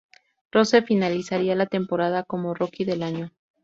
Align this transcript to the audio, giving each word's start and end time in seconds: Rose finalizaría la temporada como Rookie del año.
Rose 0.51 0.81
finalizaría 0.81 1.53
la 1.53 1.67
temporada 1.67 2.23
como 2.23 2.55
Rookie 2.55 2.85
del 2.85 3.03
año. 3.03 3.31